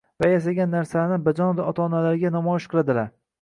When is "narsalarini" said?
0.75-1.19